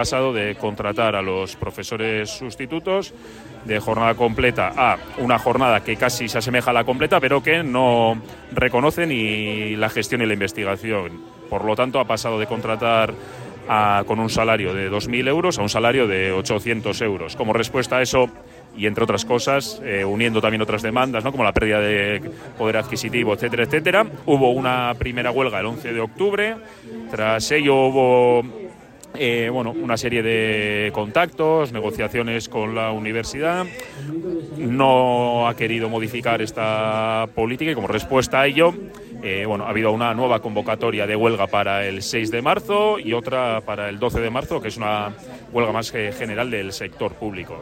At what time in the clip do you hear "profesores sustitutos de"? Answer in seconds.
1.56-3.80